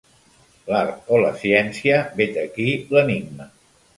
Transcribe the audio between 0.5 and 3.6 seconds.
L'art o la ciència, vet aquí l'enigma.